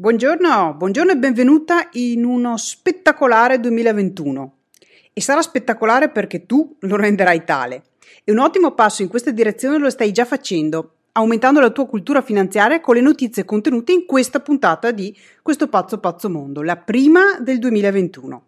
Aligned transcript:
Buongiorno, 0.00 0.74
buongiorno 0.74 1.10
e 1.10 1.16
benvenuta 1.16 1.88
in 1.94 2.24
uno 2.24 2.56
spettacolare 2.56 3.58
2021. 3.58 4.58
E 5.12 5.20
sarà 5.20 5.42
spettacolare 5.42 6.08
perché 6.10 6.46
tu 6.46 6.76
lo 6.82 6.94
renderai 6.94 7.42
tale. 7.42 7.82
E 8.22 8.30
un 8.30 8.38
ottimo 8.38 8.74
passo 8.74 9.02
in 9.02 9.08
questa 9.08 9.32
direzione 9.32 9.76
lo 9.76 9.90
stai 9.90 10.12
già 10.12 10.24
facendo, 10.24 10.98
aumentando 11.14 11.58
la 11.58 11.70
tua 11.70 11.88
cultura 11.88 12.22
finanziaria 12.22 12.80
con 12.80 12.94
le 12.94 13.00
notizie 13.00 13.44
contenute 13.44 13.90
in 13.90 14.06
questa 14.06 14.38
puntata 14.38 14.92
di 14.92 15.12
Questo 15.42 15.66
pazzo 15.66 15.98
pazzo 15.98 16.30
mondo, 16.30 16.62
la 16.62 16.76
prima 16.76 17.36
del 17.40 17.58
2021. 17.58 18.42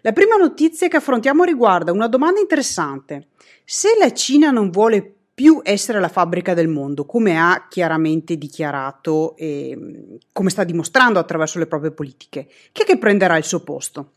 La 0.00 0.12
prima 0.12 0.34
notizia 0.34 0.88
che 0.88 0.96
affrontiamo 0.96 1.44
riguarda 1.44 1.92
una 1.92 2.08
domanda 2.08 2.40
interessante. 2.40 3.28
Se 3.64 3.90
la 4.00 4.12
Cina 4.12 4.50
non 4.50 4.70
vuole 4.70 5.14
più 5.40 5.62
essere 5.62 6.00
la 6.00 6.08
fabbrica 6.08 6.52
del 6.52 6.68
mondo, 6.68 7.06
come 7.06 7.38
ha 7.38 7.66
chiaramente 7.70 8.36
dichiarato 8.36 9.34
e 9.38 10.18
come 10.34 10.50
sta 10.50 10.64
dimostrando 10.64 11.18
attraverso 11.18 11.58
le 11.58 11.66
proprie 11.66 11.92
politiche. 11.92 12.46
Chi 12.72 12.82
è 12.82 12.84
che 12.84 12.98
prenderà 12.98 13.38
il 13.38 13.44
suo 13.44 13.60
posto? 13.60 14.12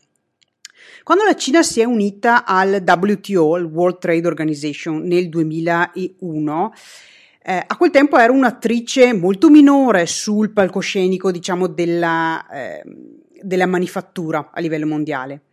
Quando 1.02 1.24
la 1.24 1.34
Cina 1.34 1.62
si 1.62 1.80
è 1.80 1.84
unita 1.84 2.44
al 2.44 2.84
WTO, 2.86 3.56
il 3.56 3.64
World 3.64 4.00
Trade 4.00 4.26
Organization, 4.26 5.00
nel 5.00 5.30
2001, 5.30 6.72
eh, 7.42 7.64
a 7.66 7.76
quel 7.78 7.90
tempo 7.90 8.18
era 8.18 8.30
un'attrice 8.30 9.14
molto 9.14 9.48
minore 9.48 10.04
sul 10.04 10.50
palcoscenico, 10.50 11.30
diciamo, 11.30 11.68
della, 11.68 12.46
eh, 12.50 12.82
della 13.40 13.66
manifattura 13.66 14.50
a 14.52 14.60
livello 14.60 14.86
mondiale. 14.86 15.44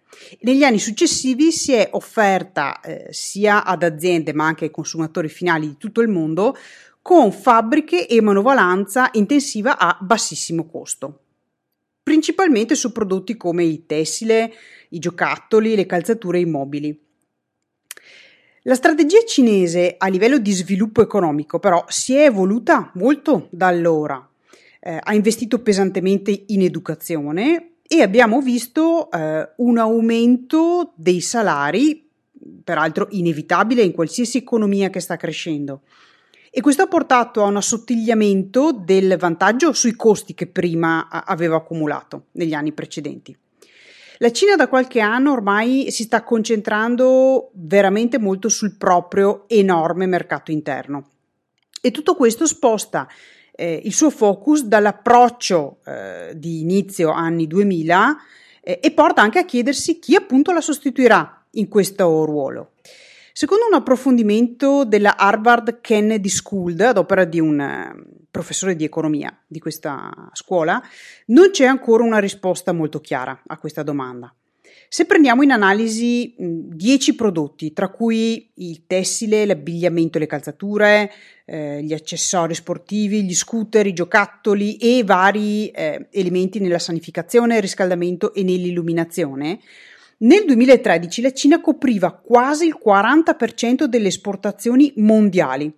Negli 0.41 0.63
anni 0.63 0.79
successivi 0.79 1.51
si 1.51 1.73
è 1.73 1.89
offerta 1.91 2.79
eh, 2.81 3.07
sia 3.11 3.63
ad 3.63 3.83
aziende 3.83 4.34
ma 4.34 4.45
anche 4.45 4.65
ai 4.65 4.71
consumatori 4.71 5.29
finali 5.29 5.67
di 5.67 5.77
tutto 5.77 6.01
il 6.01 6.09
mondo 6.09 6.55
con 7.01 7.31
fabbriche 7.31 8.07
e 8.07 8.21
manovalanza 8.21 9.09
intensiva 9.13 9.77
a 9.77 9.97
bassissimo 9.99 10.67
costo, 10.67 11.20
principalmente 12.03 12.75
su 12.75 12.91
prodotti 12.91 13.35
come 13.37 13.63
il 13.63 13.85
tessile, 13.85 14.53
i 14.90 14.99
giocattoli, 14.99 15.76
le 15.76 15.85
calzature 15.85 16.37
e 16.37 16.41
i 16.41 16.46
mobili. 16.46 16.99
La 18.65 18.75
strategia 18.75 19.23
cinese 19.25 19.96
a 19.98 20.07
livello 20.07 20.37
di 20.37 20.51
sviluppo 20.51 21.01
economico 21.01 21.57
però 21.57 21.84
si 21.87 22.13
è 22.13 22.25
evoluta 22.25 22.91
molto 22.96 23.48
da 23.49 23.65
allora. 23.68 24.29
Eh, 24.79 24.99
ha 25.01 25.13
investito 25.13 25.62
pesantemente 25.62 26.43
in 26.48 26.62
educazione, 26.62 27.71
e 27.93 28.01
abbiamo 28.01 28.39
visto 28.39 29.11
eh, 29.11 29.49
un 29.57 29.77
aumento 29.77 30.93
dei 30.95 31.20
salari, 31.20 32.09
peraltro 32.63 33.09
inevitabile 33.11 33.81
in 33.81 33.91
qualsiasi 33.91 34.37
economia 34.37 34.89
che 34.89 35.01
sta 35.01 35.17
crescendo. 35.17 35.81
E 36.49 36.62
questo 36.62 36.84
ha 36.84 36.87
portato 36.87 37.43
a 37.43 37.47
un 37.47 37.57
assottigliamento 37.57 38.71
del 38.71 39.17
vantaggio 39.17 39.73
sui 39.73 39.97
costi 39.97 40.34
che 40.34 40.47
prima 40.47 41.09
aveva 41.09 41.57
accumulato 41.57 42.27
negli 42.31 42.53
anni 42.53 42.71
precedenti. 42.71 43.37
La 44.19 44.31
Cina 44.31 44.55
da 44.55 44.69
qualche 44.69 45.01
anno 45.01 45.34
ormai 45.34 45.91
si 45.91 46.03
sta 46.03 46.23
concentrando 46.23 47.49
veramente 47.55 48.17
molto 48.19 48.47
sul 48.47 48.77
proprio 48.77 49.43
enorme 49.49 50.05
mercato 50.05 50.51
interno 50.51 51.09
e 51.81 51.91
tutto 51.91 52.15
questo 52.15 52.45
sposta 52.45 53.05
eh, 53.62 53.79
il 53.84 53.93
suo 53.93 54.09
focus 54.09 54.63
dall'approccio 54.63 55.77
eh, 55.85 56.34
di 56.35 56.62
inizio 56.62 57.12
anni 57.12 57.45
2000 57.45 58.18
eh, 58.63 58.79
e 58.81 58.91
porta 58.91 59.21
anche 59.21 59.37
a 59.37 59.45
chiedersi 59.45 59.99
chi 59.99 60.15
appunto 60.15 60.51
la 60.51 60.62
sostituirà 60.62 61.45
in 61.51 61.68
questo 61.68 62.26
ruolo. 62.26 62.71
Secondo 63.34 63.68
un 63.68 63.76
approfondimento 63.76 64.84
della 64.84 65.16
Harvard 65.16 65.79
Kennedy 65.79 66.28
School, 66.28 66.79
ad 66.79 66.97
opera 66.97 67.23
di 67.23 67.40
un 67.40 67.59
eh, 67.59 68.03
professore 68.31 68.75
di 68.75 68.84
economia 68.84 69.31
di 69.45 69.59
questa 69.59 70.12
scuola, 70.34 70.81
non 71.28 71.51
c'è 71.51 71.66
ancora 71.66 72.03
una 72.03 72.19
risposta 72.19 72.73
molto 72.73 73.00
chiara 73.00 73.44
a 73.46 73.57
questa 73.59 73.84
domanda. 73.84 74.34
Se 74.94 75.06
prendiamo 75.06 75.41
in 75.41 75.51
analisi 75.51 76.35
10 76.38 77.16
prodotti, 77.16 77.72
tra 77.72 77.88
cui 77.88 78.52
il 78.56 78.88
tessile, 78.88 79.46
l'abbigliamento 79.46 80.19
le 80.19 80.25
calzature, 80.25 81.09
eh, 81.46 81.81
gli 81.81 81.94
accessori 81.94 82.53
sportivi, 82.53 83.24
gli 83.24 83.34
scooter, 83.34 83.88
i 83.88 83.94
giocattoli 83.94 84.75
e 84.75 85.01
vari 85.06 85.69
eh, 85.69 86.09
elementi 86.12 86.59
nella 86.59 86.78
sanificazione, 86.78 87.56
il 87.56 87.62
riscaldamento 87.62 88.34
e 88.34 88.44
nell'illuminazione, 88.44 89.62
nel 90.18 90.44
2013 90.44 91.22
la 91.22 91.31
Cina 91.31 91.62
copriva 91.62 92.12
quasi 92.12 92.66
il 92.66 92.78
40% 92.78 93.85
delle 93.85 94.09
esportazioni 94.09 94.91
mondiali. 94.97 95.74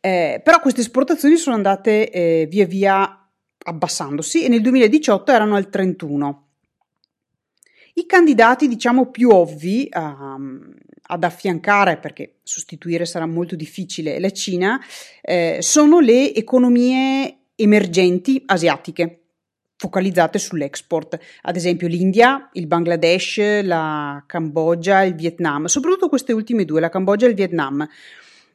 Eh, 0.00 0.40
però 0.42 0.58
queste 0.58 0.80
esportazioni 0.80 1.36
sono 1.36 1.54
andate 1.54 2.10
eh, 2.10 2.48
via 2.50 2.66
via 2.66 3.30
abbassandosi 3.56 4.42
e 4.42 4.48
nel 4.48 4.62
2018 4.62 5.30
erano 5.30 5.54
al 5.54 5.68
31%. 5.70 6.46
I 7.98 8.06
candidati, 8.06 8.68
diciamo, 8.68 9.10
più 9.10 9.30
ovvi 9.30 9.88
um, 9.92 10.72
ad 11.02 11.24
affiancare, 11.24 11.98
perché 11.98 12.36
sostituire 12.44 13.04
sarà 13.04 13.26
molto 13.26 13.56
difficile, 13.56 14.20
la 14.20 14.30
Cina, 14.30 14.80
eh, 15.20 15.58
sono 15.60 15.98
le 15.98 16.32
economie 16.32 17.38
emergenti 17.56 18.40
asiatiche 18.46 19.22
focalizzate 19.76 20.38
sull'export, 20.38 21.18
ad 21.42 21.56
esempio 21.56 21.88
l'India, 21.88 22.48
il 22.52 22.68
Bangladesh, 22.68 23.62
la 23.62 24.22
Cambogia, 24.26 25.02
il 25.02 25.14
Vietnam, 25.14 25.66
soprattutto 25.66 26.08
queste 26.08 26.32
ultime 26.32 26.64
due, 26.64 26.80
la 26.80 26.90
Cambogia 26.90 27.26
e 27.26 27.30
il 27.30 27.34
Vietnam. 27.34 27.88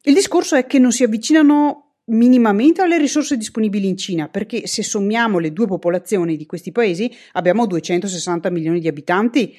Il 0.04 0.14
discorso 0.14 0.56
è 0.56 0.66
che 0.66 0.80
non 0.80 0.94
si 0.94 1.04
avvicinano 1.04 1.83
minimamente 2.06 2.82
alle 2.82 2.98
risorse 2.98 3.38
disponibili 3.38 3.88
in 3.88 3.98
Cina, 3.98 4.28
perché 4.28 4.68
se 4.68 4.84
sommiamo 4.84 5.40
le 5.40 5.54
due 5.54 5.68
popolazioni 5.68 6.36
di 6.36 6.46
questi 6.46 6.72
paesi 6.72 7.12
abbiamo 7.34 7.66
260 7.66 8.50
milioni 8.50 8.80
di 8.80 8.88
abitanti 8.88 9.56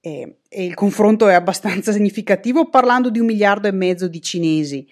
e, 0.00 0.38
e 0.48 0.64
il 0.64 0.74
confronto 0.74 1.28
è 1.28 1.34
abbastanza 1.34 1.92
significativo 1.92 2.68
parlando 2.68 3.10
di 3.10 3.18
un 3.18 3.26
miliardo 3.26 3.68
e 3.68 3.72
mezzo 3.72 4.08
di 4.08 4.20
cinesi. 4.20 4.86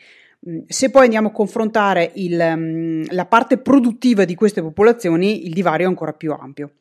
Mm, 0.48 0.60
se 0.66 0.90
poi 0.90 1.04
andiamo 1.04 1.28
a 1.28 1.32
confrontare 1.32 2.12
il, 2.14 2.54
mm, 2.56 3.02
la 3.10 3.26
parte 3.26 3.58
produttiva 3.58 4.24
di 4.24 4.34
queste 4.34 4.62
popolazioni, 4.62 5.46
il 5.46 5.52
divario 5.52 5.86
è 5.86 5.88
ancora 5.88 6.12
più 6.12 6.32
ampio. 6.32 6.72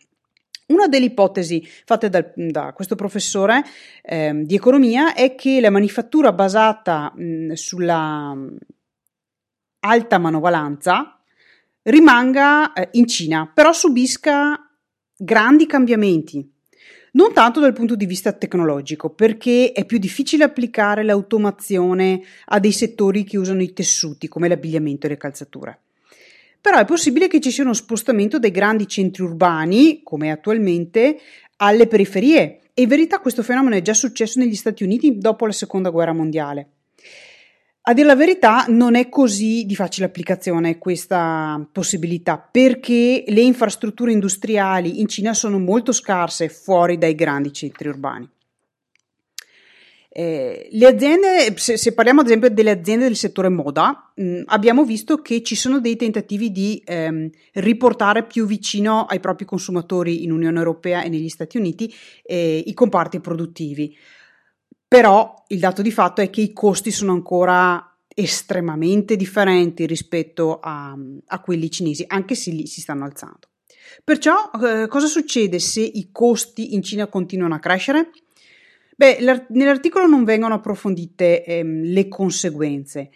Una 0.66 0.88
delle 0.88 1.06
ipotesi 1.06 1.62
fatte 1.85 2.09
da, 2.09 2.25
da 2.35 2.72
questo 2.72 2.95
professore 2.95 3.62
eh, 4.01 4.31
di 4.45 4.56
economia 4.56 5.13
è 5.13 5.35
che 5.35 5.59
la 5.59 5.69
manifattura 5.69 6.31
basata 6.31 7.12
mh, 7.13 7.23
mm, 7.23 7.51
sulla 7.51 8.35
alta 9.85 10.17
manovalanza 10.17 11.19
rimanga 11.83 12.73
eh, 12.73 12.89
in 12.94 13.07
Cina, 13.07 13.49
però 13.53 13.73
subisca 13.73 14.69
grandi 15.16 15.66
cambiamenti. 15.66 16.51
Non 17.16 17.31
tanto 17.31 17.59
dal 17.59 17.73
punto 17.73 17.95
di 17.95 18.07
vista 18.07 18.31
tecnologico, 18.31 19.11
perché 19.11 19.71
è 19.71 19.85
più 19.85 19.99
difficile 19.99 20.45
applicare 20.45 21.03
l'automazione 21.03 22.21
a 22.45 22.59
dei 22.59 22.71
settori 22.71 23.23
che 23.23 23.38
usano 23.38 23.61
i 23.61 23.73
tessuti, 23.73 24.27
come 24.27 24.47
l'abbigliamento 24.47 25.05
e 25.05 25.09
le 25.09 25.17
calzature. 25.17 25.79
Però 26.59 26.79
è 26.79 26.85
possibile 26.85 27.27
che 27.27 27.39
ci 27.39 27.51
sia 27.51 27.63
uno 27.63 27.73
spostamento 27.73 28.39
dai 28.39 28.50
grandi 28.50 28.88
centri 28.88 29.21
urbani, 29.21 30.01
come 30.01 30.31
attualmente, 30.31 31.19
alle 31.57 31.85
periferie. 31.85 32.61
E 32.73 32.81
in 32.81 32.88
verità 32.88 33.19
questo 33.19 33.44
fenomeno 33.44 33.75
è 33.75 33.81
già 33.83 33.94
successo 33.94 34.39
negli 34.39 34.55
Stati 34.55 34.83
Uniti 34.83 35.19
dopo 35.19 35.45
la 35.45 35.51
Seconda 35.51 35.91
Guerra 35.91 36.13
Mondiale. 36.13 36.69
A 37.85 37.94
dire 37.94 38.07
la 38.07 38.16
verità, 38.16 38.63
non 38.69 38.95
è 38.95 39.09
così 39.09 39.66
di 39.66 39.75
facile 39.75 40.05
applicazione 40.05 40.77
questa 40.77 41.67
possibilità 41.69 42.38
perché 42.38 43.25
le 43.27 43.41
infrastrutture 43.41 44.13
industriali 44.13 45.01
in 45.01 45.09
Cina 45.09 45.33
sono 45.33 45.59
molto 45.59 45.91
scarse 45.91 46.47
fuori 46.47 46.97
dai 46.97 47.13
grandi 47.13 47.51
centri 47.51 47.89
urbani. 47.89 48.29
Eh, 50.16 50.69
le 50.71 50.85
aziende, 50.85 51.57
se, 51.57 51.75
se, 51.75 51.94
parliamo 51.94 52.21
ad 52.21 52.27
esempio 52.27 52.49
delle 52.51 52.69
aziende 52.71 53.05
del 53.05 53.17
settore 53.17 53.49
moda, 53.49 54.13
mh, 54.15 54.44
abbiamo 54.45 54.85
visto 54.85 55.17
che 55.17 55.41
ci 55.41 55.55
sono 55.55 55.79
dei 55.79 55.97
tentativi 55.97 56.51
di 56.51 56.81
ehm, 56.85 57.29
riportare 57.53 58.23
più 58.23 58.45
vicino 58.45 59.06
ai 59.06 59.19
propri 59.19 59.44
consumatori 59.44 60.24
in 60.24 60.31
Unione 60.31 60.57
Europea 60.57 61.03
e 61.03 61.09
negli 61.09 61.30
Stati 61.30 61.57
Uniti 61.57 61.94
eh, 62.24 62.63
i 62.65 62.74
comparti 62.74 63.19
produttivi 63.19 63.94
però 64.94 65.44
il 65.48 65.57
dato 65.57 65.81
di 65.81 65.92
fatto 65.92 66.22
è 66.22 66.30
che 66.30 66.42
i 66.42 66.54
costi 66.54 66.92
sono 66.92 67.13
ancora 67.13 67.98
estremamente 68.13 69.16
differenti 69.16 69.88
rispetto 69.88 70.60
a, 70.60 70.95
a 71.25 71.40
quelli 71.40 71.72
cinesi, 71.72 72.04
anche 72.06 72.36
se 72.36 72.51
lì 72.51 72.68
si 72.68 72.80
stanno 72.80 73.04
alzando. 73.04 73.48
Perciò 74.04 74.51
eh, 74.63 74.86
cosa 74.88 75.07
succede 75.07 75.57
se 75.57 75.81
i 75.81 76.10
costi 76.12 76.75
in 76.75 76.84
Cina 76.84 77.07
continuano 77.07 77.56
a 77.56 77.60
crescere? 77.60 78.12
Beh, 78.95 79.18
nell'articolo 79.50 80.06
non 80.06 80.25
vengono 80.25 80.54
approfondite 80.54 81.44
ehm, 81.44 81.86
le 81.86 82.07
conseguenze, 82.07 83.10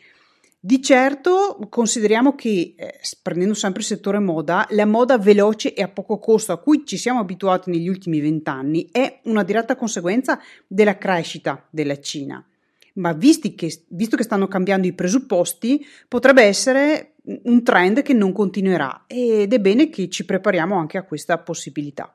di 0.67 0.81
certo 0.81 1.57
consideriamo 1.69 2.35
che, 2.35 2.73
eh, 2.75 2.99
prendendo 3.21 3.53
sempre 3.53 3.79
il 3.79 3.87
settore 3.87 4.19
moda, 4.19 4.67
la 4.71 4.85
moda 4.85 5.17
veloce 5.17 5.73
e 5.73 5.81
a 5.81 5.87
poco 5.87 6.19
costo 6.19 6.51
a 6.51 6.59
cui 6.59 6.85
ci 6.85 6.97
siamo 6.97 7.21
abituati 7.21 7.69
negli 7.69 7.87
ultimi 7.87 8.19
vent'anni 8.19 8.89
è 8.91 9.21
una 9.23 9.43
diretta 9.43 9.77
conseguenza 9.77 10.37
della 10.67 10.97
crescita 10.97 11.65
della 11.69 11.97
Cina. 12.01 12.45
Ma 12.95 13.17
che, 13.17 13.85
visto 13.87 14.17
che 14.17 14.23
stanno 14.23 14.49
cambiando 14.49 14.87
i 14.87 14.91
presupposti, 14.91 15.85
potrebbe 16.09 16.43
essere 16.43 17.13
un 17.43 17.63
trend 17.63 18.01
che 18.01 18.13
non 18.13 18.33
continuerà 18.33 19.05
ed 19.07 19.53
è 19.53 19.59
bene 19.61 19.89
che 19.89 20.09
ci 20.09 20.25
prepariamo 20.25 20.75
anche 20.75 20.97
a 20.97 21.03
questa 21.03 21.37
possibilità. 21.37 22.13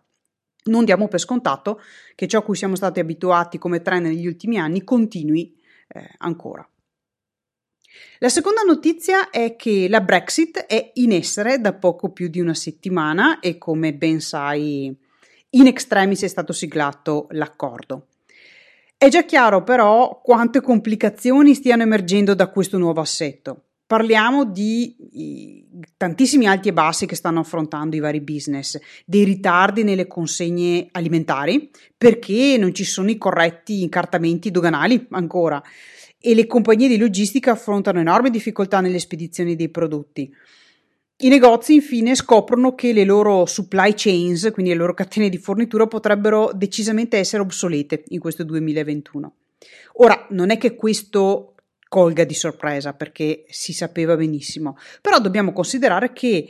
Non 0.64 0.84
diamo 0.84 1.08
per 1.08 1.20
scontato 1.20 1.80
che 2.14 2.28
ciò 2.28 2.40
a 2.40 2.42
cui 2.42 2.56
siamo 2.56 2.76
stati 2.76 3.00
abituati 3.00 3.56
come 3.56 3.80
trend 3.80 4.04
negli 4.04 4.26
ultimi 4.26 4.58
anni 4.58 4.84
continui 4.84 5.58
eh, 5.88 6.10
ancora. 6.18 6.66
La 8.18 8.28
seconda 8.28 8.62
notizia 8.62 9.30
è 9.30 9.56
che 9.56 9.88
la 9.88 10.00
Brexit 10.00 10.66
è 10.66 10.92
in 10.94 11.12
essere 11.12 11.60
da 11.60 11.72
poco 11.72 12.10
più 12.10 12.28
di 12.28 12.40
una 12.40 12.54
settimana 12.54 13.40
e 13.40 13.58
come 13.58 13.94
ben 13.94 14.20
sai 14.20 14.94
in 15.54 15.66
extremis 15.66 16.22
è 16.22 16.28
stato 16.28 16.52
siglato 16.52 17.26
l'accordo. 17.30 18.06
È 18.96 19.08
già 19.08 19.24
chiaro 19.24 19.64
però 19.64 20.20
quante 20.22 20.60
complicazioni 20.60 21.54
stiano 21.54 21.82
emergendo 21.82 22.34
da 22.34 22.48
questo 22.48 22.78
nuovo 22.78 23.00
assetto. 23.00 23.64
Parliamo 23.84 24.44
di 24.44 25.66
tantissimi 25.96 26.46
alti 26.46 26.68
e 26.68 26.72
bassi 26.72 27.04
che 27.04 27.16
stanno 27.16 27.40
affrontando 27.40 27.96
i 27.96 27.98
vari 27.98 28.20
business, 28.20 28.78
dei 29.04 29.24
ritardi 29.24 29.82
nelle 29.82 30.06
consegne 30.06 30.88
alimentari 30.92 31.68
perché 31.98 32.56
non 32.58 32.72
ci 32.72 32.84
sono 32.84 33.10
i 33.10 33.18
corretti 33.18 33.82
incartamenti 33.82 34.50
doganali 34.50 35.08
ancora 35.10 35.60
e 36.22 36.34
le 36.34 36.46
compagnie 36.46 36.88
di 36.88 36.96
logistica 36.96 37.50
affrontano 37.50 37.98
enormi 37.98 38.30
difficoltà 38.30 38.80
nelle 38.80 39.00
spedizioni 39.00 39.56
dei 39.56 39.68
prodotti. 39.68 40.32
I 41.16 41.28
negozi 41.28 41.74
infine 41.74 42.14
scoprono 42.14 42.74
che 42.74 42.92
le 42.92 43.04
loro 43.04 43.44
supply 43.44 43.92
chains, 43.94 44.48
quindi 44.52 44.72
le 44.72 44.78
loro 44.78 44.94
catene 44.94 45.28
di 45.28 45.36
fornitura, 45.36 45.86
potrebbero 45.86 46.52
decisamente 46.54 47.18
essere 47.18 47.42
obsolete 47.42 48.04
in 48.08 48.20
questo 48.20 48.44
2021. 48.44 49.34
Ora, 49.94 50.26
non 50.30 50.50
è 50.50 50.58
che 50.58 50.74
questo 50.74 51.54
colga 51.88 52.24
di 52.24 52.34
sorpresa 52.34 52.94
perché 52.94 53.44
si 53.48 53.72
sapeva 53.72 54.16
benissimo, 54.16 54.78
però 55.00 55.18
dobbiamo 55.18 55.52
considerare 55.52 56.12
che 56.12 56.48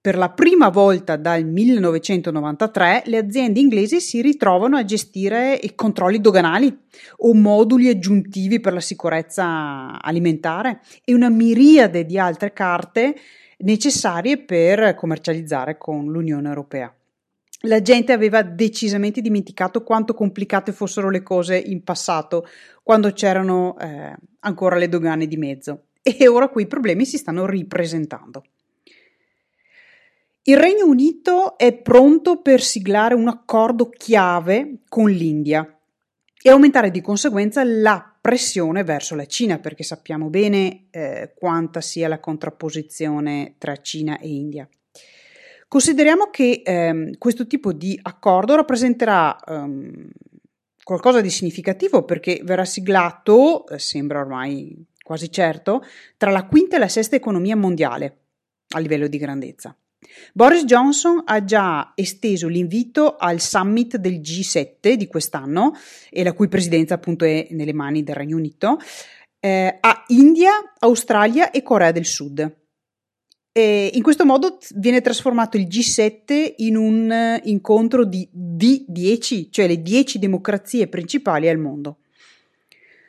per 0.00 0.16
la 0.16 0.30
prima 0.30 0.68
volta 0.68 1.16
dal 1.16 1.44
1993 1.44 3.02
le 3.06 3.16
aziende 3.18 3.58
inglesi 3.58 4.00
si 4.00 4.22
ritrovano 4.22 4.76
a 4.76 4.84
gestire 4.84 5.58
i 5.60 5.74
controlli 5.74 6.20
doganali 6.20 6.74
o 7.18 7.34
moduli 7.34 7.88
aggiuntivi 7.88 8.60
per 8.60 8.74
la 8.74 8.80
sicurezza 8.80 10.00
alimentare 10.00 10.80
e 11.04 11.14
una 11.14 11.28
miriade 11.28 12.04
di 12.06 12.16
altre 12.16 12.52
carte 12.52 13.16
necessarie 13.58 14.38
per 14.38 14.94
commercializzare 14.94 15.76
con 15.78 16.06
l'Unione 16.06 16.46
Europea. 16.46 16.94
La 17.62 17.82
gente 17.82 18.12
aveva 18.12 18.42
decisamente 18.42 19.20
dimenticato 19.20 19.82
quanto 19.82 20.14
complicate 20.14 20.70
fossero 20.70 21.10
le 21.10 21.24
cose 21.24 21.58
in 21.58 21.82
passato, 21.82 22.46
quando 22.84 23.10
c'erano 23.10 23.76
eh, 23.80 24.14
ancora 24.40 24.76
le 24.76 24.88
dogane 24.88 25.26
di 25.26 25.36
mezzo, 25.36 25.86
e 26.00 26.28
ora 26.28 26.50
quei 26.50 26.68
problemi 26.68 27.04
si 27.04 27.16
stanno 27.16 27.46
ripresentando. 27.46 28.44
Il 30.48 30.56
Regno 30.56 30.86
Unito 30.86 31.58
è 31.58 31.74
pronto 31.74 32.40
per 32.40 32.62
siglare 32.62 33.14
un 33.14 33.28
accordo 33.28 33.90
chiave 33.90 34.78
con 34.88 35.10
l'India 35.10 35.78
e 36.40 36.48
aumentare 36.48 36.90
di 36.90 37.02
conseguenza 37.02 37.62
la 37.64 38.16
pressione 38.18 38.82
verso 38.82 39.14
la 39.14 39.26
Cina, 39.26 39.58
perché 39.58 39.82
sappiamo 39.82 40.30
bene 40.30 40.86
eh, 40.88 41.34
quanta 41.36 41.82
sia 41.82 42.08
la 42.08 42.18
contrapposizione 42.18 43.56
tra 43.58 43.76
Cina 43.82 44.18
e 44.18 44.28
India. 44.28 44.66
Consideriamo 45.68 46.30
che 46.30 46.62
ehm, 46.64 47.18
questo 47.18 47.46
tipo 47.46 47.74
di 47.74 47.98
accordo 48.00 48.56
rappresenterà 48.56 49.36
ehm, 49.46 50.08
qualcosa 50.82 51.20
di 51.20 51.28
significativo 51.28 52.04
perché 52.04 52.40
verrà 52.42 52.64
siglato, 52.64 53.66
eh, 53.68 53.78
sembra 53.78 54.20
ormai 54.20 54.82
quasi 55.02 55.30
certo, 55.30 55.84
tra 56.16 56.30
la 56.30 56.46
quinta 56.46 56.76
e 56.76 56.78
la 56.78 56.88
sesta 56.88 57.16
economia 57.16 57.54
mondiale 57.54 58.16
a 58.70 58.78
livello 58.78 59.08
di 59.08 59.18
grandezza. 59.18 59.76
Boris 60.32 60.64
Johnson 60.64 61.22
ha 61.24 61.44
già 61.44 61.92
esteso 61.94 62.48
l'invito 62.48 63.16
al 63.16 63.40
summit 63.40 63.96
del 63.96 64.20
G7 64.20 64.92
di 64.92 65.06
quest'anno, 65.06 65.74
e 66.10 66.22
la 66.22 66.32
cui 66.32 66.48
presidenza 66.48 66.94
appunto 66.94 67.24
è 67.24 67.48
nelle 67.50 67.72
mani 67.72 68.02
del 68.02 68.14
Regno 68.14 68.36
Unito, 68.36 68.78
eh, 69.40 69.78
a 69.80 70.04
India, 70.08 70.52
Australia 70.78 71.50
e 71.50 71.62
Corea 71.62 71.92
del 71.92 72.06
Sud. 72.06 72.56
E 73.50 73.90
in 73.92 74.02
questo 74.02 74.24
modo 74.24 74.58
viene 74.76 75.00
trasformato 75.00 75.56
il 75.56 75.66
G7 75.66 76.54
in 76.58 76.76
un 76.76 77.40
incontro 77.44 78.04
di 78.04 78.28
D10, 78.32 79.48
cioè 79.50 79.66
le 79.66 79.82
10 79.82 80.20
democrazie 80.20 80.86
principali 80.86 81.48
al 81.48 81.58
mondo. 81.58 81.98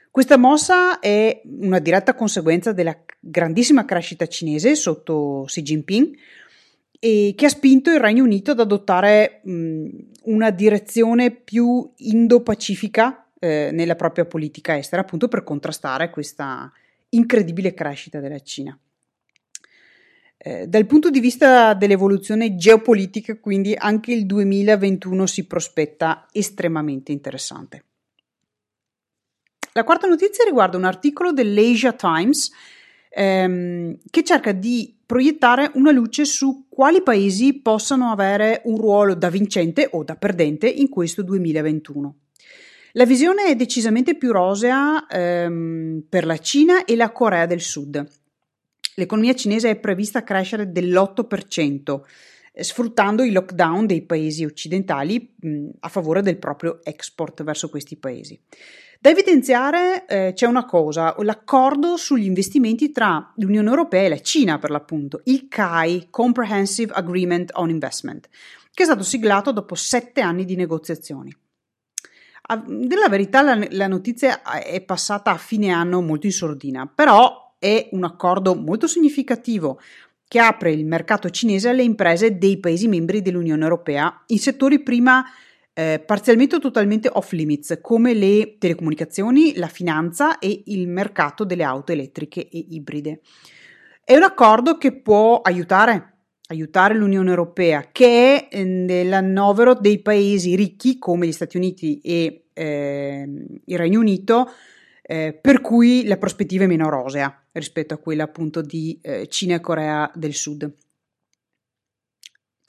Questa 0.10 0.38
mossa 0.38 1.00
è 1.00 1.42
una 1.46 1.78
diretta 1.78 2.16
conseguenza 2.16 2.72
della 2.72 2.98
grandissima 3.20 3.86
crescita 3.86 4.26
cinese 4.26 4.74
sotto 4.74 5.44
Xi 5.46 5.62
Jinping, 5.62 6.16
e 7.00 7.34
che 7.36 7.46
ha 7.46 7.50
spinto 7.50 7.90
il 7.92 8.00
Regno 8.00 8.24
Unito 8.24 8.52
ad 8.52 8.60
adottare 8.60 9.40
mh, 9.44 9.88
una 10.24 10.50
direzione 10.50 11.32
più 11.32 11.90
indo-pacifica 11.96 13.30
eh, 13.40 13.70
nella 13.72 13.96
propria 13.96 14.26
politica 14.26 14.78
estera, 14.78 15.02
appunto 15.02 15.30
per 15.30 15.44
contrastare 15.44 16.10
questa 16.10 16.72
incredibile 17.10 17.74
crescita 17.74 18.20
della 18.20 18.40
Cina. 18.40 18.78
Eh, 20.42 20.68
dal 20.68 20.86
punto 20.86 21.10
di 21.10 21.20
vista 21.20 21.74
dell'evoluzione 21.74 22.56
geopolitica, 22.56 23.38
quindi, 23.40 23.74
anche 23.78 24.14
il 24.14 24.26
2021 24.26 25.26
si 25.26 25.46
prospetta 25.48 26.28
estremamente 26.32 27.12
interessante. 27.12 27.84
La 29.74 29.84
quarta 29.84 30.08
notizia 30.08 30.44
riguarda 30.44 30.78
un 30.78 30.86
articolo 30.86 31.32
dell'Asia 31.32 31.94
Times 31.94 32.52
ehm, 33.10 33.98
che 34.10 34.24
cerca 34.24 34.52
di 34.52 34.99
proiettare 35.10 35.72
una 35.74 35.90
luce 35.90 36.24
su 36.24 36.68
quali 36.70 37.02
paesi 37.02 37.62
possano 37.62 38.12
avere 38.12 38.62
un 38.66 38.78
ruolo 38.78 39.16
da 39.16 39.32
vincente 39.32 39.90
o 39.94 40.04
da 40.04 40.16
perdente 40.16 40.70
in 40.70 40.88
questo 40.88 41.24
2021. 41.24 42.16
La 42.92 43.06
visione 43.06 43.46
è 43.46 43.56
decisamente 43.56 44.16
più 44.16 44.32
rosea 44.32 45.08
ehm, 45.08 46.04
per 46.08 46.28
la 46.28 46.38
Cina 46.38 46.86
e 46.86 46.96
la 46.96 47.12
Corea 47.12 47.48
del 47.48 47.60
Sud. 47.60 48.08
L'economia 48.98 49.34
cinese 49.34 49.72
è 49.72 49.80
prevista 49.80 50.24
crescere 50.24 50.72
dell'8%, 50.72 52.02
eh, 52.54 52.64
sfruttando 52.64 53.24
i 53.24 53.32
lockdown 53.32 53.88
dei 53.88 54.04
paesi 54.04 54.46
occidentali 54.46 55.34
mh, 55.40 55.70
a 55.80 55.90
favore 55.90 56.22
del 56.22 56.38
proprio 56.38 56.82
export 56.84 57.42
verso 57.42 57.68
questi 57.72 57.96
paesi. 57.96 58.40
Da 59.02 59.12
evidenziare 59.12 60.06
eh, 60.08 60.34
c'è 60.36 60.46
una 60.46 60.66
cosa, 60.66 61.16
l'accordo 61.20 61.96
sugli 61.96 62.26
investimenti 62.26 62.92
tra 62.92 63.32
l'Unione 63.38 63.70
Europea 63.70 64.02
e 64.02 64.10
la 64.10 64.20
Cina 64.20 64.60
per 64.60 64.72
l'appunto, 64.72 65.22
il 65.24 65.48
CAI, 65.48 66.08
Comprehensive 66.10 66.92
Agreement 66.92 67.52
on 67.54 67.70
Investment, 67.70 68.28
che 68.74 68.84
è 68.84 68.86
stato 68.86 69.04
siglato 69.04 69.54
dopo 69.54 69.74
sette 69.74 70.20
anni 70.20 70.44
di 70.44 70.58
negoziazioni. 70.58 71.34
A, 72.48 72.62
della 72.68 73.08
verità 73.08 73.42
la, 73.42 73.66
la 73.70 73.88
notizia 73.88 74.42
è 74.42 74.82
passata 74.82 75.32
a 75.32 75.38
fine 75.38 75.70
anno 75.70 76.02
molto 76.02 76.26
in 76.26 76.34
sordina, 76.34 76.86
però 76.86 77.56
è 77.58 77.88
un 77.94 78.04
accordo 78.04 78.54
molto 78.54 78.86
significativo 78.86 79.80
che 80.28 80.40
apre 80.40 80.74
il 80.74 80.86
mercato 80.86 81.30
cinese 81.30 81.70
alle 81.70 81.84
imprese 81.84 82.38
dei 82.38 82.60
Paesi 82.60 82.90
membri 82.90 83.22
dell'Unione 83.22 83.64
Europea 83.64 84.24
in 84.28 84.40
settori 84.40 84.84
prima 84.84 85.24
eh, 85.80 86.04
parzialmente 86.06 86.58
o 86.58 86.60
totalmente 86.60 87.10
off 87.10 87.32
limits, 87.32 87.80
come 87.82 88.14
le 88.14 88.58
telecomunicazioni, 88.58 89.56
la 89.56 89.68
finanza 89.68 90.38
e 90.38 90.64
il 90.66 90.90
mercato 90.90 91.46
delle 91.46 91.64
auto 91.64 91.94
elettriche 91.94 92.50
e 92.50 92.66
ibride. 92.72 93.22
È 94.04 94.14
un 94.14 94.24
accordo 94.24 94.78
che 94.78 95.00
può 95.00 95.40
aiutare, 95.40 96.18
aiutare 96.48 96.96
l'Unione 96.96 97.30
Europea, 97.30 97.88
che 97.94 98.50
è 98.50 98.58
eh, 98.58 98.64
nell'annovero 98.66 99.74
dei 99.74 100.02
paesi 100.02 100.58
ricchi 100.58 100.98
come 100.98 101.28
gli 101.28 101.32
Stati 101.32 101.56
Uniti 101.56 102.02
e 102.02 102.48
eh, 102.52 103.46
il 103.64 103.78
Regno 103.78 104.02
Unito, 104.02 104.52
eh, 105.02 105.32
per 105.40 105.62
cui 105.62 106.06
la 106.06 106.18
prospettiva 106.18 106.66
è 106.66 106.68
meno 106.68 106.90
rosea 106.90 107.34
rispetto 107.54 107.94
a 107.94 107.98
quella 107.98 108.24
appunto 108.24 108.62
di 108.62 109.00
eh, 109.02 109.28
Cina 109.28 109.56
e 109.56 109.62
Corea 109.62 110.12
del 110.14 110.34
Sud. 110.34 110.70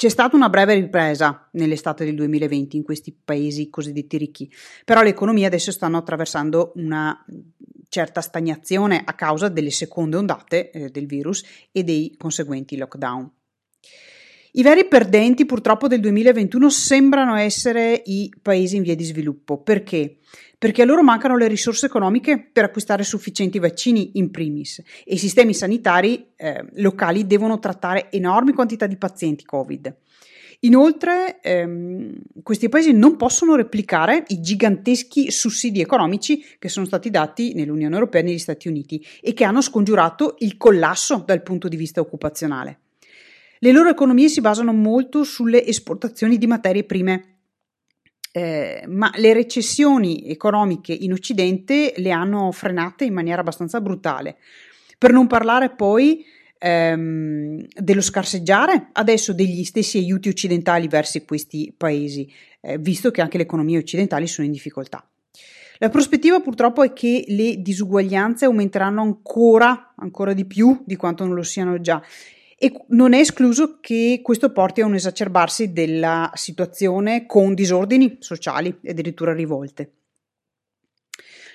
C'è 0.01 0.09
stata 0.09 0.35
una 0.35 0.49
breve 0.49 0.73
ripresa 0.73 1.47
nell'estate 1.53 2.07
del 2.07 2.15
2020 2.15 2.75
in 2.75 2.83
questi 2.83 3.15
paesi 3.23 3.69
cosiddetti 3.69 4.17
ricchi, 4.17 4.51
però 4.83 5.03
le 5.03 5.11
economie 5.11 5.45
adesso 5.45 5.71
stanno 5.73 5.99
attraversando 5.99 6.73
una 6.77 7.23
certa 7.91 8.23
stagnazione 8.23 9.03
a 9.05 9.13
causa 9.13 9.51
delle 9.51 9.71
seconde 9.71 10.17
ondate 10.17 10.71
eh, 10.71 10.89
del 10.89 11.05
virus 11.05 11.45
e 11.71 11.85
dei 11.85 12.15
conseguenti 12.17 12.79
lockdown. 12.79 13.31
I 14.53 14.63
veri 14.63 14.87
perdenti 14.87 15.45
purtroppo 15.45 15.87
del 15.87 16.01
2021 16.01 16.71
sembrano 16.71 17.37
essere 17.37 18.03
i 18.07 18.33
paesi 18.41 18.77
in 18.77 18.83
via 18.83 18.97
di 18.97 19.05
sviluppo. 19.05 19.63
Perché? 19.63 20.17
Perché 20.61 20.83
a 20.83 20.85
loro 20.85 21.03
mancano 21.03 21.39
le 21.39 21.49
risorse 21.49 21.87
economiche 21.87 22.39
per 22.39 22.65
acquistare 22.65 23.03
sufficienti 23.03 23.59
vaccini 23.59 24.19
in 24.19 24.31
primis 24.31 24.81
e 25.07 25.15
i 25.15 25.17
sistemi 25.17 25.55
sanitari 25.55 26.33
eh, 26.37 26.67
locali 26.75 27.27
devono 27.27 27.59
trattare 27.59 28.11
enormi 28.11 28.53
quantità 28.53 28.87
di 28.87 28.99
pazienti 28.99 29.47
Covid. 29.47 29.97
Inoltre, 30.61 31.41
ehm, 31.41 32.13
questi 32.43 32.69
paesi 32.69 32.93
non 32.93 33.17
possono 33.17 33.55
replicare 33.55 34.25
i 34.27 34.41
giganteschi 34.43 35.31
sussidi 35.31 35.81
economici 35.81 36.45
che 36.59 36.69
sono 36.69 36.85
stati 36.85 37.09
dati 37.09 37.55
nell'Unione 37.55 37.95
Europea 37.95 38.21
e 38.21 38.25
negli 38.25 38.39
Stati 38.39 38.69
Uniti 38.69 39.03
e 39.23 39.33
che 39.33 39.45
hanno 39.45 39.63
scongiurato 39.63 40.35
il 40.41 40.59
collasso 40.59 41.23
dal 41.25 41.43
punto 41.43 41.69
di 41.69 41.77
vista 41.77 42.03
occupazionale. 42.03 42.81
Le 43.61 43.73
loro 43.73 43.89
economie 43.89 44.29
si 44.29 44.43
basano 44.43 44.75
molto 44.75 45.25
sulle 45.25 45.65
esportazioni 45.65 46.37
di 46.37 46.47
materie 46.47 46.85
prime, 46.85 47.40
eh, 48.33 48.85
ma 48.87 49.11
le 49.17 49.33
recessioni 49.33 50.29
economiche 50.29 50.93
in 50.93 51.13
Occidente 51.13 51.95
le 51.97 52.11
hanno 52.11 52.53
frenate 52.53 53.05
in 53.05 53.13
maniera 53.13 53.41
abbastanza 53.41 53.81
brutale. 53.81 54.37
Per 54.99 55.13
non 55.13 55.27
parlare 55.27 55.71
poi 55.71 56.25
ehm, 56.59 57.65
dello 57.75 58.01
scarseggiare 58.01 58.89
adesso 58.93 59.33
degli 59.33 59.65
stessi 59.65 59.99
aiuti 59.99 60.29
occidentali 60.29 60.87
verso 60.89 61.21
questi 61.25 61.73
paesi, 61.77 62.31
eh, 62.61 62.79
visto 62.79 63.11
che 63.11 63.21
anche 63.21 63.39
le 63.39 63.45
economie 63.45 63.79
occidentali 63.79 64.27
sono 64.27 64.47
in 64.47 64.53
difficoltà. 64.53 65.05
La 65.79 65.89
prospettiva 65.89 66.41
purtroppo 66.41 66.83
è 66.83 66.93
che 66.93 67.25
le 67.29 67.63
disuguaglianze 67.63 68.45
aumenteranno 68.45 69.01
ancora, 69.01 69.95
ancora 69.97 70.35
di 70.35 70.45
più 70.45 70.83
di 70.85 70.95
quanto 70.95 71.25
non 71.25 71.35
lo 71.35 71.43
siano 71.43 71.81
già 71.81 72.03
e 72.63 72.85
non 72.89 73.15
è 73.15 73.21
escluso 73.21 73.79
che 73.81 74.21
questo 74.23 74.53
porti 74.53 74.83
a 74.83 74.85
un 74.85 74.93
esacerbarsi 74.93 75.73
della 75.73 76.31
situazione 76.35 77.25
con 77.25 77.55
disordini 77.55 78.19
sociali 78.21 78.81
e 78.83 78.91
addirittura 78.91 79.33
rivolte. 79.33 79.93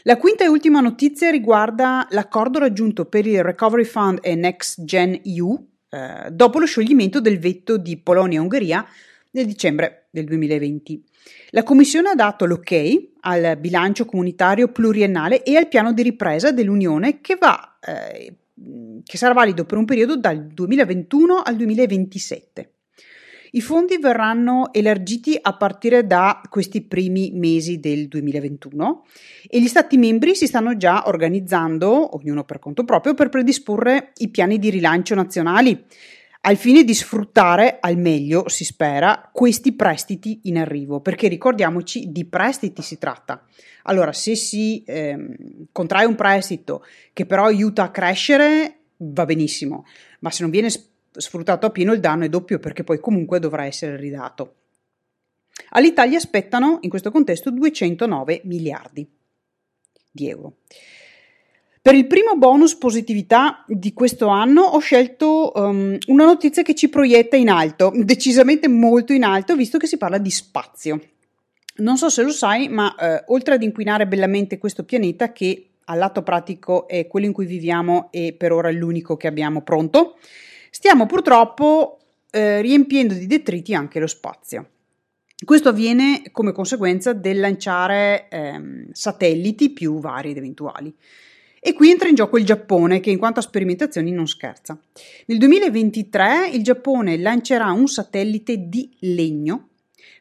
La 0.01 0.17
quinta 0.17 0.43
e 0.43 0.47
ultima 0.47 0.79
notizia 0.79 1.29
riguarda 1.29 2.07
l'accordo 2.09 2.57
raggiunto 2.57 3.05
per 3.05 3.27
il 3.27 3.43
Recovery 3.43 3.83
Fund 3.83 4.17
e 4.23 4.33
Next 4.33 4.83
Gen 4.83 5.21
EU 5.25 5.67
eh, 5.89 6.31
dopo 6.31 6.57
lo 6.57 6.65
scioglimento 6.65 7.21
del 7.21 7.37
vetto 7.37 7.77
di 7.77 7.97
Polonia 7.97 8.39
e 8.39 8.41
Ungheria 8.41 8.83
nel 9.31 9.45
dicembre 9.45 10.07
del 10.09 10.25
2020. 10.25 11.03
La 11.51 11.61
Commissione 11.61 12.09
ha 12.09 12.15
dato 12.15 12.45
l'ok 12.45 13.09
al 13.21 13.57
bilancio 13.59 14.05
comunitario 14.05 14.69
pluriennale 14.69 15.43
e 15.43 15.55
al 15.55 15.67
piano 15.67 15.93
di 15.93 16.01
ripresa 16.01 16.51
dell'Unione 16.51 17.21
che, 17.21 17.35
va, 17.35 17.77
eh, 17.79 18.33
che 19.03 19.17
sarà 19.17 19.33
valido 19.33 19.65
per 19.65 19.77
un 19.77 19.85
periodo 19.85 20.15
dal 20.17 20.47
2021 20.47 21.41
al 21.43 21.55
2027. 21.55 22.69
I 23.51 23.61
fondi 23.61 23.97
verranno 23.97 24.73
elargiti 24.73 25.37
a 25.41 25.55
partire 25.55 26.05
da 26.05 26.41
questi 26.49 26.81
primi 26.81 27.31
mesi 27.33 27.79
del 27.79 28.09
2021 28.09 29.05
e 29.47 29.61
gli 29.61 29.67
Stati 29.67 29.97
membri 29.97 30.35
si 30.35 30.45
stanno 30.45 30.75
già 30.75 31.07
organizzando, 31.07 32.15
ognuno 32.17 32.43
per 32.43 32.59
conto 32.59 32.83
proprio, 32.83 33.13
per 33.13 33.29
predisporre 33.29 34.11
i 34.17 34.29
piani 34.29 34.59
di 34.59 34.69
rilancio 34.69 35.15
nazionali 35.15 35.85
al 36.45 36.57
fine 36.57 36.83
di 36.83 36.93
sfruttare 36.93 37.79
al 37.79 37.97
meglio, 37.97 38.47
si 38.49 38.65
spera, 38.65 39.29
questi 39.33 39.73
prestiti 39.73 40.41
in 40.43 40.59
arrivo, 40.59 40.99
perché 40.99 41.27
ricordiamoci 41.27 42.11
di 42.11 42.23
prestiti 42.25 42.83
si 42.83 42.99
tratta. 42.99 43.43
Allora, 43.83 44.13
se 44.13 44.35
si 44.35 44.83
ehm, 44.85 45.35
contrae 45.71 46.05
un 46.05 46.13
prestito 46.13 46.85
che 47.13 47.25
però 47.25 47.45
aiuta 47.45 47.83
a 47.83 47.89
crescere, 47.89 48.81
va 48.97 49.25
benissimo, 49.25 49.85
ma 50.19 50.29
se 50.29 50.43
non 50.43 50.51
viene 50.51 50.69
sfruttato 50.69 51.65
a 51.65 51.71
pieno 51.71 51.93
il 51.93 51.99
danno 51.99 52.25
è 52.25 52.29
doppio 52.29 52.59
perché 52.59 52.83
poi 52.83 52.99
comunque 52.99 53.39
dovrà 53.39 53.65
essere 53.65 53.97
ridato. 53.97 54.55
All'Italia 55.69 56.17
aspettano 56.17 56.77
in 56.81 56.89
questo 56.91 57.09
contesto 57.09 57.49
209 57.49 58.41
miliardi 58.43 59.09
di 60.11 60.29
euro. 60.29 60.57
Per 61.85 61.93
il 61.93 62.07
primo 62.07 62.35
bonus 62.35 62.75
positività 62.75 63.63
di 63.67 63.93
questo 63.93 64.25
anno 64.25 64.63
ho 64.63 64.79
scelto 64.79 65.51
um, 65.53 65.95
una 66.07 66.25
notizia 66.25 66.63
che 66.63 66.73
ci 66.73 66.89
proietta 66.89 67.35
in 67.35 67.47
alto, 67.47 67.91
decisamente 68.03 68.67
molto 68.67 69.13
in 69.13 69.23
alto, 69.23 69.55
visto 69.55 69.77
che 69.77 69.85
si 69.85 69.97
parla 69.97 70.17
di 70.17 70.31
spazio. 70.31 70.99
Non 71.75 71.95
so 71.97 72.09
se 72.09 72.23
lo 72.23 72.31
sai, 72.31 72.69
ma 72.69 72.95
eh, 72.95 73.23
oltre 73.27 73.53
ad 73.53 73.61
inquinare 73.61 74.07
bellamente 74.07 74.57
questo 74.57 74.83
pianeta, 74.83 75.31
che 75.31 75.73
al 75.83 75.99
lato 75.99 76.23
pratico 76.23 76.87
è 76.87 77.05
quello 77.05 77.27
in 77.27 77.33
cui 77.33 77.45
viviamo 77.45 78.07
e 78.09 78.33
per 78.33 78.51
ora 78.51 78.69
è 78.69 78.73
l'unico 78.73 79.15
che 79.15 79.27
abbiamo 79.27 79.61
pronto, 79.61 80.17
stiamo 80.71 81.05
purtroppo 81.05 81.99
eh, 82.31 82.61
riempiendo 82.61 83.13
di 83.13 83.27
detriti 83.27 83.75
anche 83.75 83.99
lo 83.99 84.07
spazio. 84.07 84.69
Questo 85.45 85.69
avviene 85.69 86.23
come 86.31 86.51
conseguenza 86.51 87.13
del 87.13 87.39
lanciare 87.39 88.27
ehm, 88.29 88.87
satelliti 88.91 89.69
più 89.69 89.99
vari 89.99 90.31
ed 90.31 90.37
eventuali. 90.37 90.91
E 91.67 91.73
qui 91.73 91.89
entra 91.89 92.07
in 92.07 92.13
gioco 92.13 92.37
il 92.37 92.45
Giappone, 92.45 92.99
che 92.99 93.09
in 93.09 93.17
quanto 93.17 93.39
a 93.39 93.41
sperimentazioni 93.41 94.11
non 94.11 94.27
scherza. 94.27 94.77
Nel 95.25 95.39
2023 95.39 96.49
il 96.53 96.61
Giappone 96.61 97.17
lancerà 97.17 97.71
un 97.71 97.87
satellite 97.87 98.69
di 98.69 98.95
legno 98.99 99.69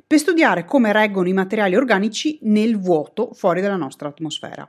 per 0.07 0.19
studiare 0.21 0.65
come 0.65 0.91
reggono 0.91 1.29
i 1.29 1.35
materiali 1.35 1.77
organici 1.77 2.39
nel 2.45 2.79
vuoto 2.79 3.35
fuori 3.35 3.61
dalla 3.61 3.77
nostra 3.77 4.09
atmosfera. 4.09 4.67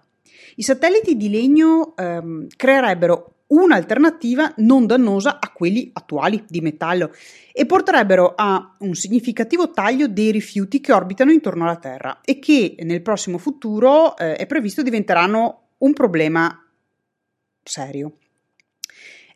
I 0.55 0.63
satelliti 0.63 1.15
di 1.15 1.29
legno 1.29 1.95
ehm, 1.95 2.47
creerebbero 2.57 3.35
un'alternativa 3.47 4.55
non 4.57 4.85
dannosa 4.85 5.39
a 5.39 5.53
quelli 5.53 5.91
attuali 5.93 6.43
di 6.45 6.59
metallo 6.59 7.13
e 7.53 7.65
porterebbero 7.65 8.33
a 8.35 8.75
un 8.79 8.95
significativo 8.95 9.71
taglio 9.71 10.09
dei 10.09 10.29
rifiuti 10.29 10.81
che 10.81 10.91
orbitano 10.91 11.31
intorno 11.31 11.63
alla 11.63 11.77
Terra 11.77 12.19
e 12.21 12.37
che 12.37 12.75
nel 12.79 13.01
prossimo 13.01 13.37
futuro 13.37 14.17
eh, 14.17 14.35
è 14.35 14.45
previsto 14.45 14.81
diventeranno 14.81 15.61
un 15.77 15.93
problema 15.93 16.64
serio. 17.65 18.17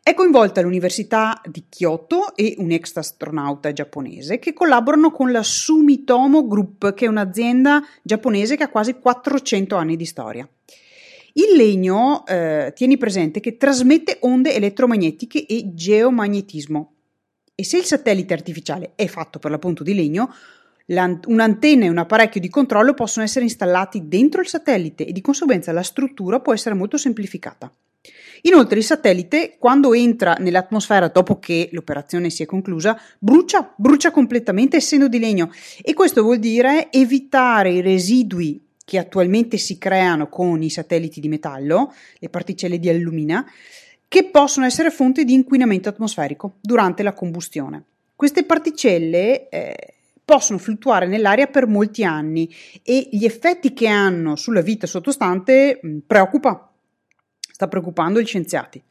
È 0.02 0.14
coinvolta 0.14 0.62
l'Università 0.62 1.40
di 1.44 1.64
Kyoto 1.68 2.34
e 2.34 2.54
un 2.58 2.70
ex 2.70 2.96
astronauta 2.96 3.70
giapponese 3.72 4.38
che 4.38 4.54
collaborano 4.54 5.10
con 5.10 5.30
la 5.30 5.42
Sumitomo 5.42 6.46
Group, 6.46 6.94
che 6.94 7.04
è 7.04 7.08
un'azienda 7.08 7.82
giapponese 8.02 8.56
che 8.56 8.62
ha 8.62 8.70
quasi 8.70 8.94
400 8.94 9.76
anni 9.76 9.96
di 9.96 10.06
storia. 10.06 10.48
Il 11.34 11.54
legno, 11.54 12.26
eh, 12.26 12.72
tieni 12.74 12.96
presente 12.96 13.40
che 13.40 13.56
trasmette 13.56 14.16
onde 14.22 14.54
elettromagnetiche 14.54 15.46
e 15.46 15.74
geomagnetismo. 15.74 16.94
E 17.54 17.64
se 17.64 17.76
il 17.76 17.84
satellite 17.84 18.32
artificiale 18.32 18.92
è 18.94 19.06
fatto 19.06 19.38
per 19.38 19.50
l'appunto 19.50 19.82
di 19.82 19.94
legno, 19.94 20.32
un'antenna 20.86 21.84
e 21.84 21.88
un 21.88 21.98
apparecchio 21.98 22.40
di 22.40 22.48
controllo 22.48 22.94
possono 22.94 23.24
essere 23.24 23.44
installati 23.44 24.08
dentro 24.08 24.40
il 24.40 24.48
satellite 24.48 25.06
e 25.06 25.12
di 25.12 25.20
conseguenza 25.20 25.70
la 25.72 25.82
struttura 25.82 26.40
può 26.40 26.54
essere 26.54 26.74
molto 26.74 26.96
semplificata. 26.96 27.70
Inoltre 28.42 28.78
il 28.78 28.84
satellite, 28.84 29.56
quando 29.58 29.92
entra 29.92 30.34
nell'atmosfera 30.38 31.08
dopo 31.08 31.38
che 31.38 31.68
l'operazione 31.72 32.30
si 32.30 32.42
è 32.42 32.46
conclusa, 32.46 32.98
brucia, 33.18 33.74
brucia 33.76 34.10
completamente 34.10 34.76
essendo 34.76 35.08
di 35.08 35.18
legno 35.18 35.50
e 35.82 35.92
questo 35.92 36.22
vuol 36.22 36.38
dire 36.38 36.90
evitare 36.90 37.70
i 37.70 37.80
residui 37.82 38.68
che 38.82 38.98
attualmente 38.98 39.56
si 39.56 39.78
creano 39.78 40.28
con 40.28 40.62
i 40.62 40.70
satelliti 40.70 41.20
di 41.20 41.28
metallo, 41.28 41.94
le 42.18 42.28
particelle 42.28 42.78
di 42.78 42.88
allumina, 42.88 43.44
che 44.08 44.24
possono 44.24 44.66
essere 44.66 44.90
fonte 44.90 45.24
di 45.24 45.34
inquinamento 45.34 45.88
atmosferico 45.88 46.54
durante 46.60 47.04
la 47.04 47.12
combustione. 47.12 47.84
Queste 48.16 48.44
particelle 48.44 49.48
eh, 49.48 49.94
possono 50.24 50.58
fluttuare 50.58 51.06
nell'aria 51.06 51.46
per 51.46 51.66
molti 51.66 52.02
anni 52.02 52.52
e 52.82 53.08
gli 53.12 53.24
effetti 53.24 53.72
che 53.72 53.86
hanno 53.86 54.34
sulla 54.34 54.60
vita 54.60 54.86
sottostante 54.86 55.78
mh, 55.80 55.98
preoccupa, 56.06 56.69
sta 57.60 57.68
preoccupando 57.68 58.22
gli 58.22 58.26
scienziati. 58.26 58.82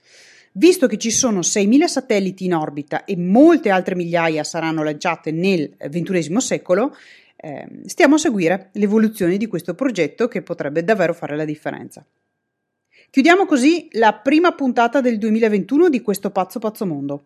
Visto 0.51 0.85
che 0.85 0.97
ci 0.97 1.09
sono 1.09 1.39
6.000 1.39 1.85
satelliti 1.85 2.45
in 2.45 2.53
orbita 2.53 3.03
e 3.03 3.17
molte 3.17 3.71
altre 3.71 3.95
migliaia 3.95 4.43
saranno 4.43 4.83
lanciate 4.83 5.31
nel 5.31 5.75
XXI 5.77 6.39
secolo, 6.39 6.95
eh, 7.35 7.67
stiamo 7.85 8.15
a 8.15 8.19
seguire 8.19 8.69
l'evoluzione 8.73 9.37
di 9.37 9.47
questo 9.47 9.73
progetto 9.73 10.27
che 10.27 10.43
potrebbe 10.43 10.83
davvero 10.83 11.13
fare 11.13 11.35
la 11.35 11.45
differenza. 11.45 12.05
Chiudiamo 13.09 13.45
così 13.47 13.87
la 13.93 14.13
prima 14.13 14.51
puntata 14.51 15.01
del 15.01 15.17
2021 15.17 15.89
di 15.89 16.01
questo 16.01 16.29
pazzo 16.29 16.59
pazzo 16.59 16.85
mondo. 16.85 17.23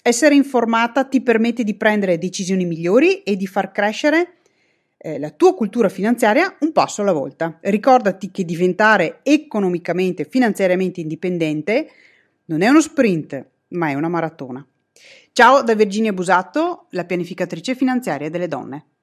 Essere 0.00 0.34
informata 0.34 1.04
ti 1.04 1.20
permette 1.20 1.64
di 1.64 1.74
prendere 1.74 2.16
decisioni 2.16 2.64
migliori 2.64 3.22
e 3.24 3.36
di 3.36 3.46
far 3.46 3.72
crescere 3.72 4.37
eh, 4.98 5.18
la 5.18 5.30
tua 5.30 5.54
cultura 5.54 5.88
finanziaria 5.88 6.56
un 6.60 6.72
passo 6.72 7.02
alla 7.02 7.12
volta. 7.12 7.58
Ricordati 7.62 8.30
che 8.30 8.44
diventare 8.44 9.20
economicamente 9.22 10.24
finanziariamente 10.24 11.00
indipendente 11.00 11.88
non 12.46 12.62
è 12.62 12.68
uno 12.68 12.80
sprint, 12.80 13.46
ma 13.68 13.90
è 13.90 13.94
una 13.94 14.08
maratona. 14.08 14.66
Ciao 15.32 15.62
da 15.62 15.74
Virginia 15.74 16.12
Busato, 16.12 16.86
la 16.90 17.04
pianificatrice 17.04 17.76
finanziaria 17.76 18.28
delle 18.28 18.48
donne. 18.48 18.86